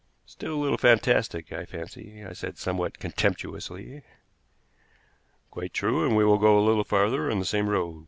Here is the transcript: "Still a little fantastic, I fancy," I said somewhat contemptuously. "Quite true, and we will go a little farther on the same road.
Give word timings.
"Still 0.25 0.55
a 0.55 0.63
little 0.63 0.79
fantastic, 0.79 1.53
I 1.53 1.63
fancy," 1.63 2.25
I 2.25 2.33
said 2.33 2.57
somewhat 2.57 2.97
contemptuously. 2.97 4.01
"Quite 5.51 5.75
true, 5.75 6.03
and 6.07 6.17
we 6.17 6.25
will 6.25 6.39
go 6.39 6.57
a 6.57 6.67
little 6.67 6.83
farther 6.83 7.29
on 7.29 7.37
the 7.37 7.45
same 7.45 7.69
road. 7.69 7.99